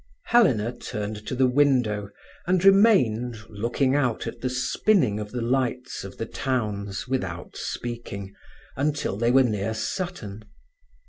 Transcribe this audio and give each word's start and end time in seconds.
Helena 0.25 0.75
turned 0.75 1.27
to 1.27 1.35
the 1.35 1.45
window, 1.45 2.09
and 2.47 2.65
remained, 2.65 3.35
looking 3.49 3.95
out 3.95 4.25
at 4.25 4.41
the 4.41 4.49
spinning 4.49 5.19
of 5.19 5.31
the 5.31 5.43
lights 5.43 6.03
of 6.03 6.17
the 6.17 6.25
towns 6.25 7.07
without 7.07 7.55
speaking, 7.55 8.33
until 8.75 9.15
they 9.15 9.29
were 9.29 9.43
near 9.43 9.75
Sutton. 9.75 10.43